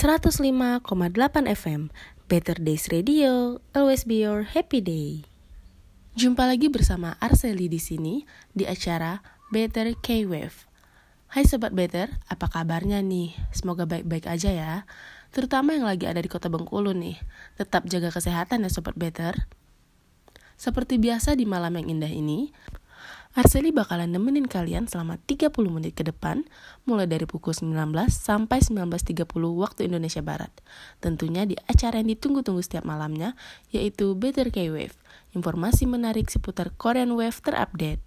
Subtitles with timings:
[0.00, 0.80] 105,8
[1.44, 1.92] FM,
[2.24, 5.28] Better Days Radio, always be your happy day.
[6.16, 8.24] Jumpa lagi bersama Arseli di sini
[8.56, 9.20] di acara
[9.52, 10.64] Better K-Wave.
[11.28, 13.36] Hai Sobat Better, apa kabarnya nih?
[13.52, 14.74] Semoga baik-baik aja ya.
[15.36, 17.20] Terutama yang lagi ada di kota Bengkulu nih.
[17.60, 19.36] Tetap jaga kesehatan ya Sobat Better.
[20.56, 22.56] Seperti biasa di malam yang indah ini,
[23.30, 26.42] Arseli bakalan nemenin kalian selama 30 menit ke depan,
[26.82, 29.22] mulai dari pukul 19 sampai 19.30
[29.54, 30.50] waktu Indonesia Barat.
[30.98, 33.38] Tentunya di acara yang ditunggu-tunggu setiap malamnya,
[33.70, 34.98] yaitu Better K-Wave,
[35.30, 38.02] informasi menarik seputar Korean Wave terupdate,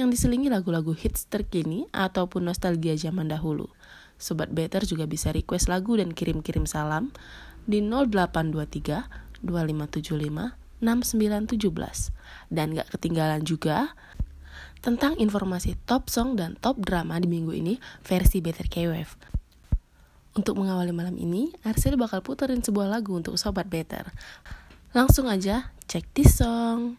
[0.00, 3.68] yang diselingi lagu-lagu hits terkini ataupun nostalgia zaman dahulu.
[4.16, 7.12] Sobat Better juga bisa request lagu dan kirim-kirim salam
[7.68, 12.48] di 0823 2575 6917.
[12.48, 13.92] Dan gak ketinggalan juga
[14.82, 19.14] tentang informasi top song dan top drama di minggu ini versi Better K-Wave.
[20.32, 24.08] Untuk mengawali malam ini, Arsil bakal puterin sebuah lagu untuk Sobat Better.
[24.96, 26.96] Langsung aja, cek this song!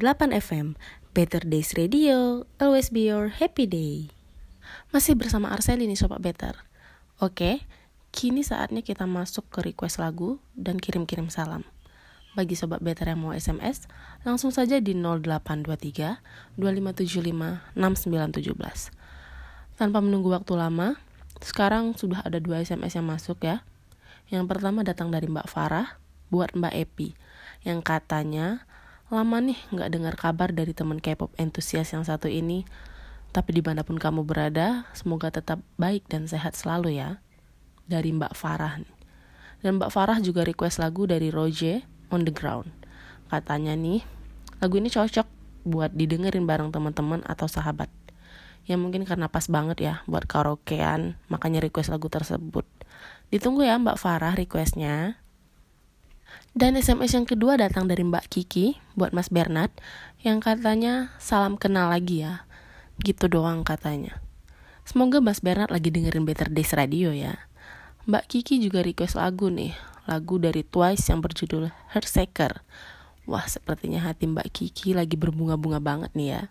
[0.00, 0.80] FM,
[1.12, 4.08] Better Days Radio, always be your happy day.
[4.88, 6.56] Masih bersama Arseli nih Sobat Better.
[7.20, 7.68] Oke,
[8.08, 11.68] kini saatnya kita masuk ke request lagu dan kirim-kirim salam.
[12.32, 13.84] Bagi Sobat Better yang mau SMS,
[14.24, 16.24] langsung saja di 0823
[16.56, 19.76] 2575 6917.
[19.76, 20.96] Tanpa menunggu waktu lama,
[21.44, 23.60] sekarang sudah ada dua SMS yang masuk ya.
[24.32, 26.00] Yang pertama datang dari Mbak Farah
[26.32, 27.12] buat Mbak Epi
[27.68, 28.64] yang katanya
[29.12, 32.64] Lama nih nggak dengar kabar dari temen K-pop entusias yang satu ini.
[33.28, 37.20] Tapi di mana pun kamu berada, semoga tetap baik dan sehat selalu ya.
[37.84, 38.80] Dari Mbak Farah.
[39.60, 42.72] Dan Mbak Farah juga request lagu dari Roje On The Ground.
[43.28, 44.00] Katanya nih,
[44.64, 45.28] lagu ini cocok
[45.68, 47.92] buat didengerin bareng teman-teman atau sahabat.
[48.64, 52.64] Ya mungkin karena pas banget ya buat karaokean, makanya request lagu tersebut.
[53.28, 55.20] Ditunggu ya Mbak Farah requestnya.
[56.52, 59.72] Dan SMS yang kedua datang dari Mbak Kiki buat Mas Bernard
[60.20, 62.44] yang katanya salam kenal lagi ya.
[63.00, 64.20] Gitu doang katanya.
[64.84, 67.48] Semoga Mas Bernard lagi dengerin Better Days Radio ya.
[68.04, 69.72] Mbak Kiki juga request lagu nih,
[70.04, 72.60] lagu dari Twice yang berjudul Heartseeker.
[73.24, 76.42] Wah, sepertinya hati Mbak Kiki lagi berbunga-bunga banget nih ya.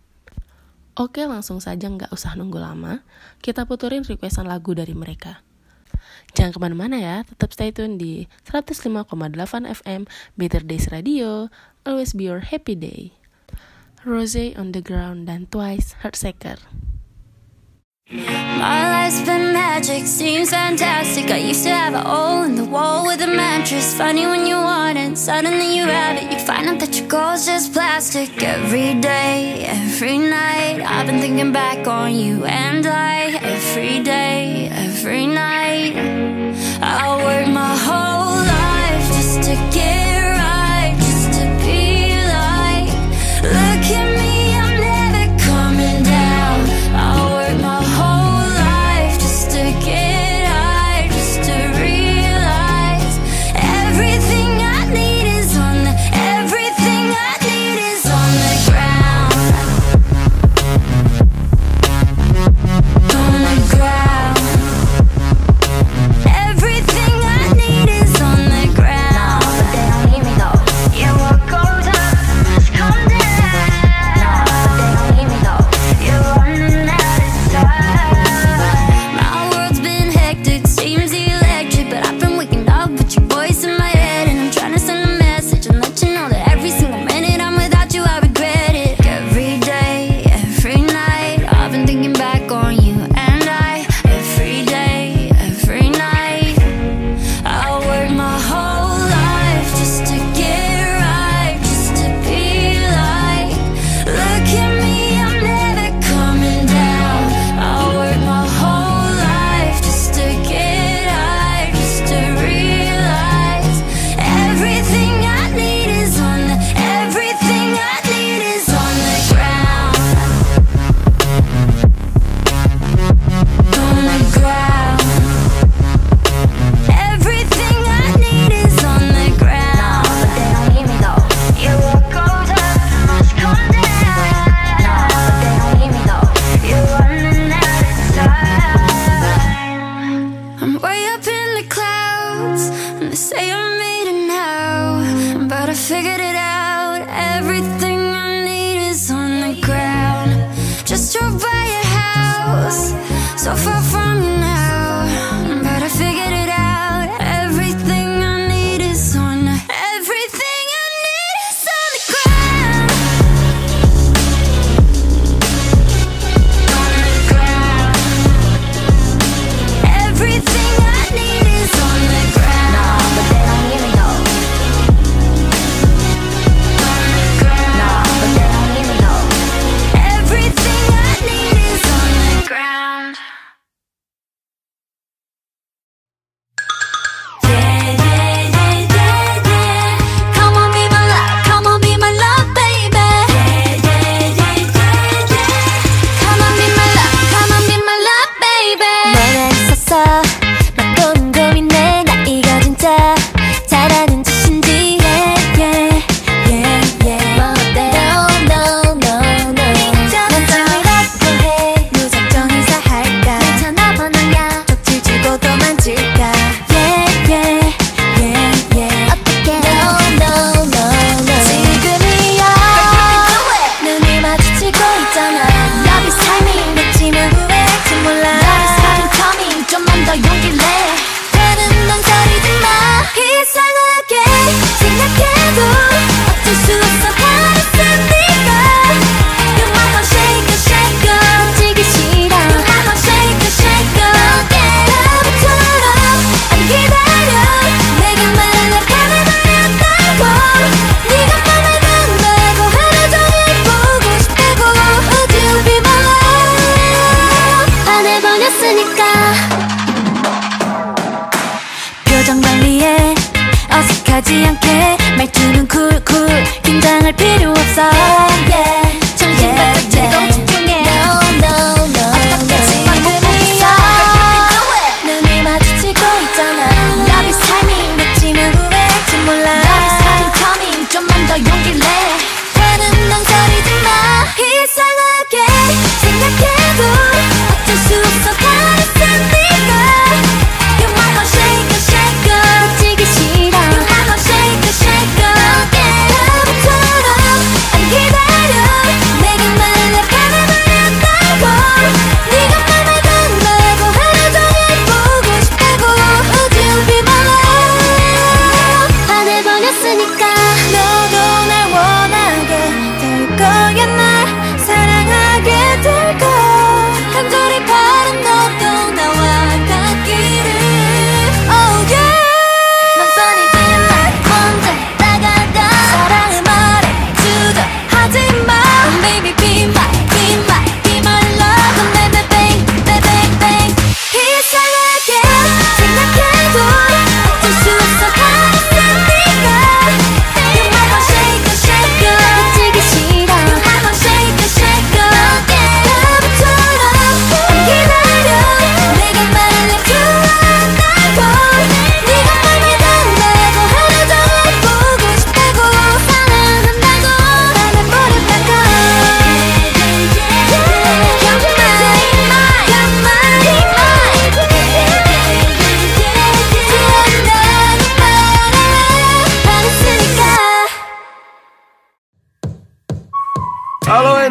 [0.97, 3.05] Oke, langsung saja nggak usah nunggu lama.
[3.37, 5.45] Kita puturin requestan lagu dari mereka.
[6.31, 9.11] Jangan kemana-mana ya, tetap stay tune di 105,8
[9.67, 10.07] FM
[10.37, 11.51] Better Days Radio.
[11.85, 13.17] Always be your happy day.
[14.01, 16.57] Rose on the ground dan Twice Heartsecker.
[18.11, 21.31] My life's been magic, seems fantastic.
[21.31, 23.95] I used to have a hole in the wall with a mattress.
[23.95, 26.31] Funny when you want it, suddenly you have it.
[26.31, 28.41] You find out that your goal's just plastic.
[28.43, 33.37] Every day, every night, I've been thinking back on you and I.
[33.41, 35.60] Every day, every night.
[36.83, 38.10] I work my heart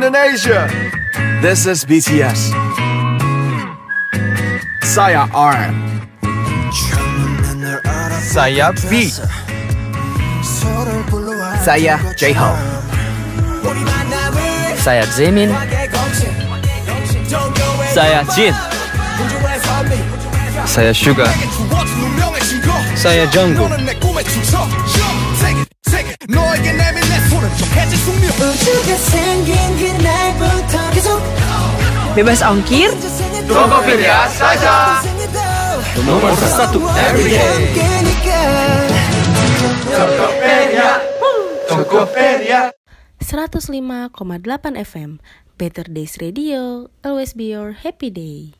[0.00, 0.64] Indonesia.
[1.44, 2.56] This is BTS.
[4.80, 5.76] Saya RM.
[8.24, 9.12] Saya V.
[11.60, 12.64] Saya J-Hope.
[14.80, 15.52] Saya Zemin.
[17.92, 18.56] Saya Jin.
[20.64, 21.28] Saya Sugar.
[22.96, 23.68] Saya Jungkook.
[28.35, 31.21] 우주가 생긴 그날부터 계속
[32.15, 32.95] Bebas ongkir,
[33.43, 35.03] Tokopedia saja.
[35.99, 37.75] Nomor satu everyday.
[39.91, 41.03] Tokopedia.
[41.67, 42.61] Tokopedia.
[43.19, 44.15] 105,8
[44.79, 45.19] FM
[45.59, 48.55] Better Days Radio Always be your happy day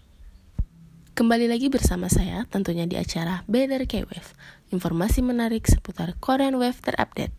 [1.21, 4.33] Kembali lagi bersama saya tentunya di acara Better K-Wave
[4.73, 7.37] Informasi menarik seputar Korean Wave terupdate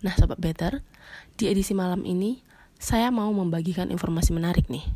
[0.00, 0.80] Nah Sobat Better,
[1.36, 2.40] di edisi malam ini
[2.80, 4.88] saya mau membagikan informasi menarik nih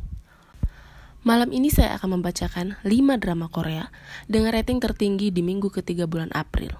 [1.21, 3.93] Malam ini saya akan membacakan 5 drama Korea
[4.25, 6.73] dengan rating tertinggi di minggu ketiga bulan April.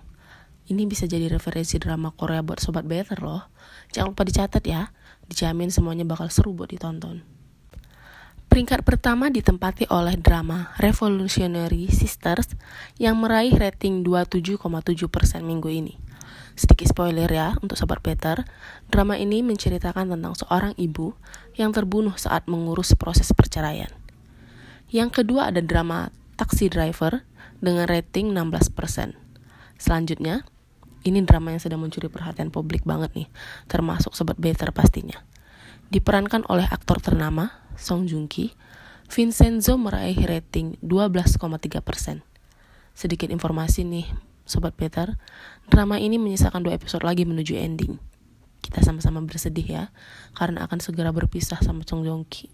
[0.74, 3.46] Ini bisa jadi referensi drama Korea buat sobat better loh.
[3.94, 4.90] Jangan lupa dicatat ya,
[5.30, 7.41] dijamin semuanya bakal seru buat ditonton.
[8.52, 12.52] Peringkat pertama ditempati oleh drama Revolutionary Sisters
[13.00, 14.68] yang meraih rating 27,7%
[15.40, 15.96] minggu ini.
[16.60, 18.44] Sedikit spoiler ya untuk sobat better,
[18.92, 21.16] drama ini menceritakan tentang seorang ibu
[21.56, 23.88] yang terbunuh saat mengurus proses perceraian.
[24.92, 27.24] Yang kedua ada drama Taxi Driver
[27.64, 29.16] dengan rating 16%.
[29.80, 30.44] Selanjutnya,
[31.08, 33.32] ini drama yang sedang mencuri perhatian publik banget nih,
[33.72, 35.24] termasuk sobat better pastinya.
[35.88, 38.54] Diperankan oleh aktor ternama Song Joong Ki,
[39.10, 42.22] Vincenzo meraih rating 12,3%.
[42.94, 44.06] Sedikit informasi nih,
[44.46, 45.18] sobat better,
[45.66, 47.98] drama ini menyisakan dua episode lagi menuju ending.
[48.62, 49.84] Kita sama-sama bersedih ya,
[50.38, 52.54] karena akan segera berpisah sama Song Joong Ki.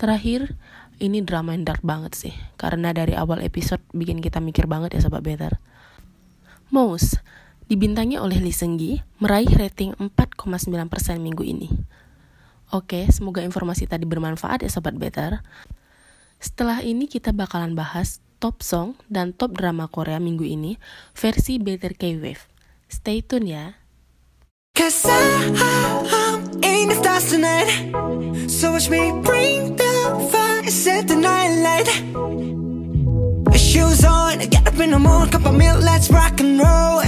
[0.00, 0.56] Terakhir,
[0.96, 5.04] ini drama yang dark banget sih, karena dari awal episode bikin kita mikir banget ya
[5.04, 5.60] sobat better.
[6.72, 7.20] Mouse,
[7.68, 11.68] dibintangi oleh Lee Seung Gi, meraih rating 4,9% minggu ini.
[12.74, 15.38] Oke, semoga informasi tadi bermanfaat ya sobat better.
[16.42, 20.76] Setelah ini kita bakalan bahas top song dan top drama Korea minggu ini
[21.16, 22.42] versi Better K-Wave.
[22.90, 23.64] Stay tune ya.
[33.76, 37.02] Shoes on, get up in the morning Cup of milk, let's rock and roll.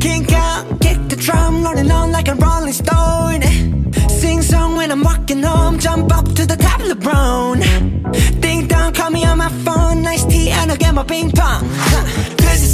[0.00, 3.42] Kink out, kick the drum Rolling on like a rolling stone.
[4.08, 7.60] Sing song when I'm walking home Jump up to the top of the brown
[8.40, 11.68] Ding dong, call me on my phone Nice tea and I'll get my ping pong.
[12.38, 12.73] This is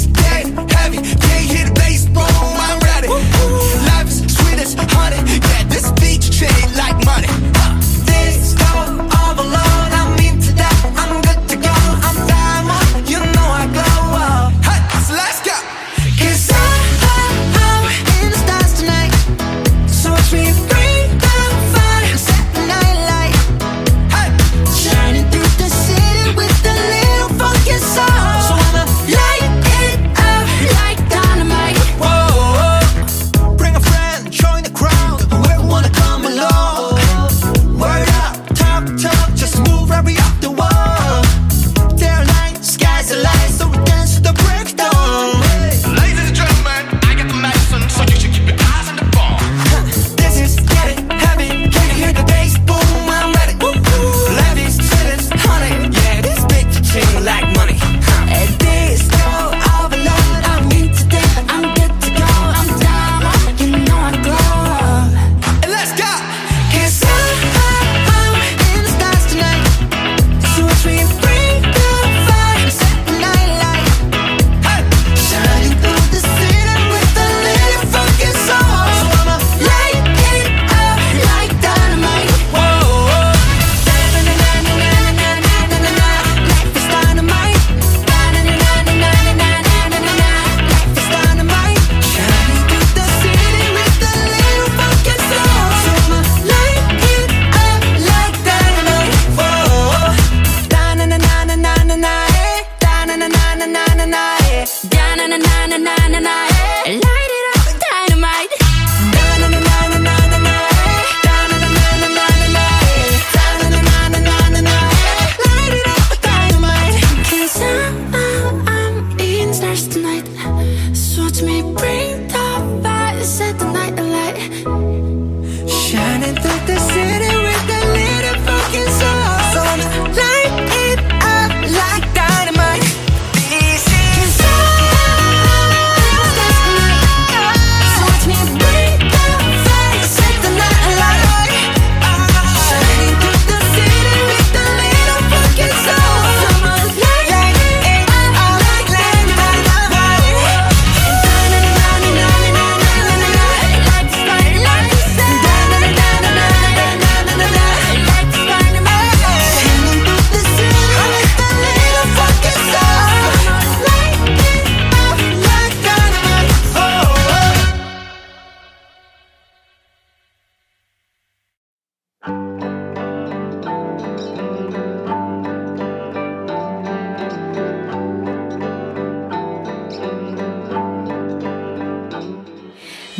[121.43, 122.00] me bring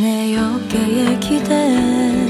[0.02, 2.21] 내 어깨에 기대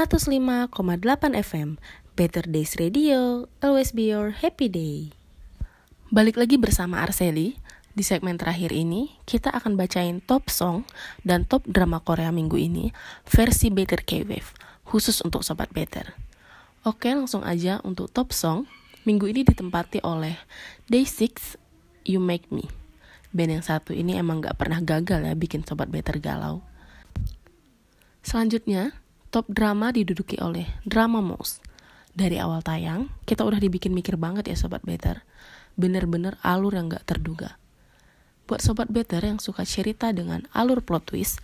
[0.00, 0.72] 105,8
[1.36, 1.76] FM
[2.16, 5.12] Better Days Radio Always be your happy day.
[6.08, 7.60] Balik lagi bersama Arseli.
[7.92, 10.88] Di segmen terakhir ini Kita akan bacain top song
[11.20, 12.96] Dan top drama Korea minggu ini
[13.28, 14.56] Versi Better K-Wave
[14.88, 16.16] Khusus untuk Sobat Better.
[16.80, 18.64] Oke langsung aja untuk top song.
[19.04, 20.40] Minggu ini ditempati oleh
[20.88, 21.60] Day 6
[22.08, 22.72] You Make Me.
[23.36, 26.64] Band yang satu ini emang gak pernah gagal ya Bikin Sobat Better galau.
[28.24, 28.96] Selanjutnya,
[29.30, 31.62] top drama diduduki oleh Drama Mouse.
[32.10, 35.22] Dari awal tayang, kita udah dibikin mikir banget ya Sobat Better.
[35.78, 37.54] Bener-bener alur yang gak terduga.
[38.50, 41.38] Buat Sobat Better yang suka cerita dengan alur plot twist,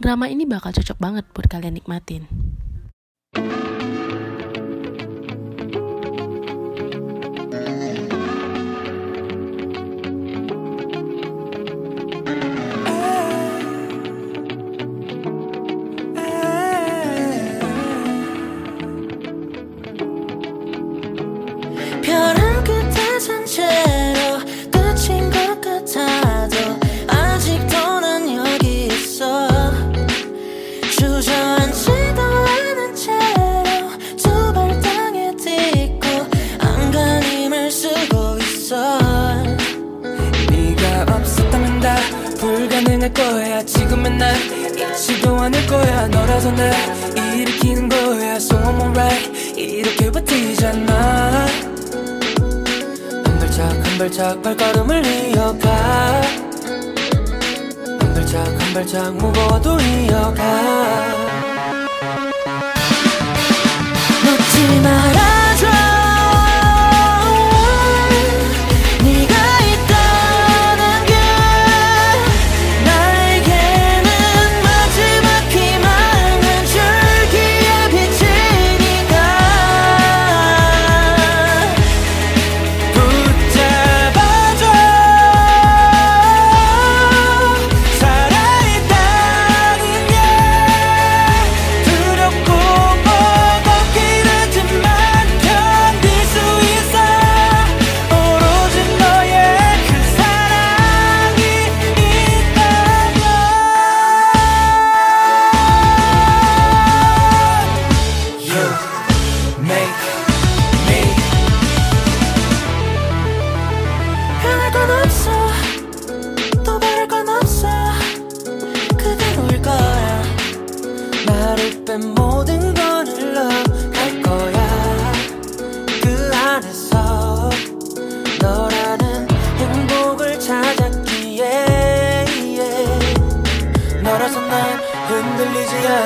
[0.00, 2.24] drama ini bakal cocok banget buat kalian nikmatin.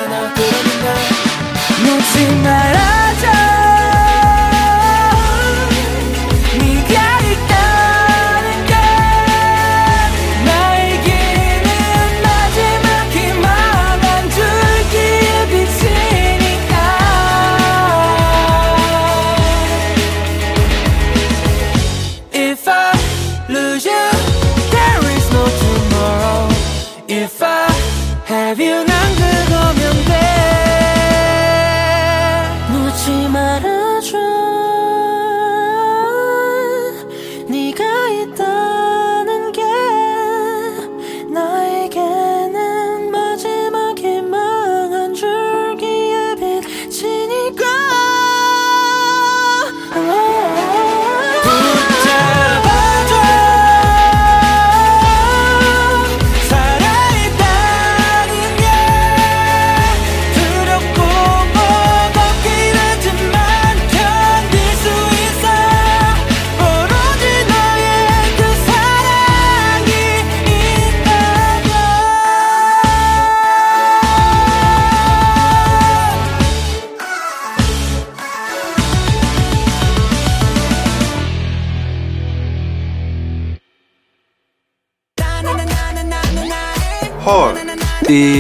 [0.08, 0.69] なく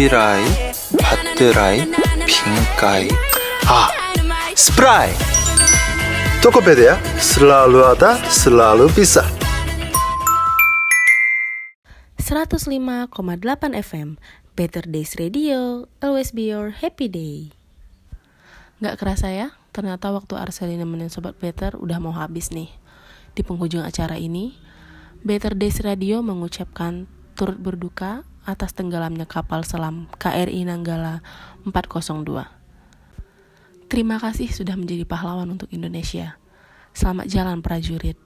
[0.09, 0.41] 라이,
[0.97, 1.85] 밭드라이,
[2.25, 3.07] 빙가이,
[3.69, 3.89] 아,
[4.55, 5.13] 스프라이.
[6.41, 9.21] Tokopedia selalu ada, selalu bisa.
[12.17, 13.13] 105,8
[13.77, 14.17] FM
[14.57, 17.53] Better Days Radio Always be your happy day
[18.81, 22.73] Gak kerasa ya, ternyata waktu Arseli nemenin Sobat Better udah mau habis nih.
[23.37, 24.57] Di penghujung acara ini,
[25.21, 27.05] Better Days Radio mengucapkan
[27.37, 31.20] turut berduka atas tenggelamnya kapal selam KRI Nanggala
[31.68, 32.60] 402.
[33.90, 36.38] Terima kasih sudah menjadi pahlawan untuk Indonesia.
[36.94, 38.18] Selamat jalan prajurit.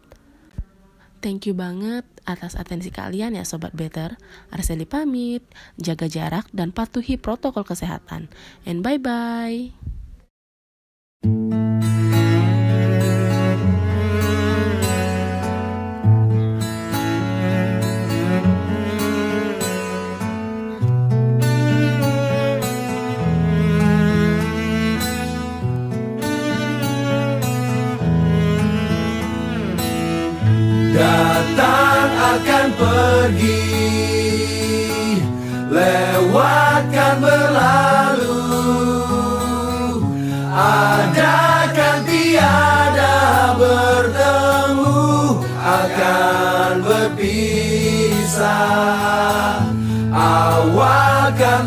[1.25, 4.21] Thank you banget atas atensi kalian ya Sobat Better.
[4.53, 5.41] Arseli pamit,
[5.81, 8.29] jaga jarak dan patuhi protokol kesehatan.
[8.69, 9.73] And bye-bye.
[32.85, 33.65] Pergi.
[35.73, 38.45] Lewatkan berlalu.
[40.55, 48.47] Ada kan tiada bertemu Akan berpisah?
[50.15, 51.67] Awal kan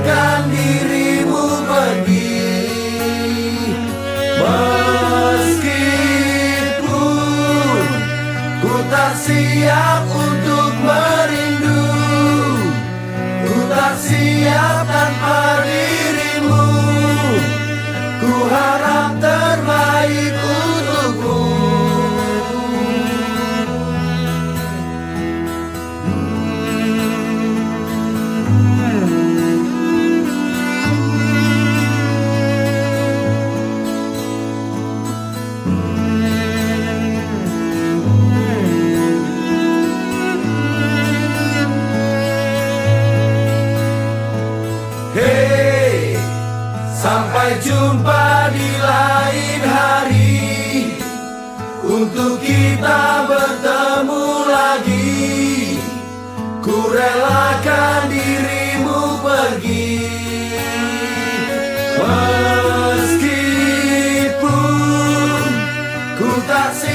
[0.00, 2.40] relakan dirimu pergi.
[5.60, 6.16] Meskipun
[8.64, 11.84] Ku tak siap untuk merindu
[13.44, 15.19] Ku tak siap tanpa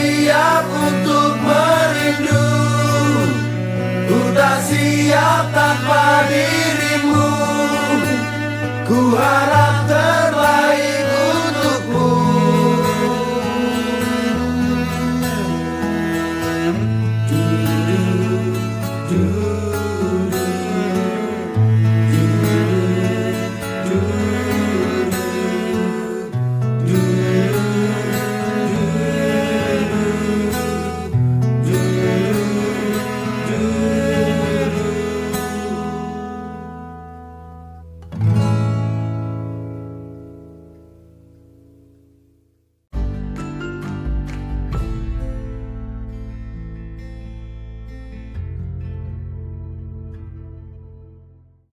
[0.06, 2.50] siap untuk merindu.
[4.06, 7.32] Ku tak siap tanpa dirimu.
[8.86, 9.76] Ku harap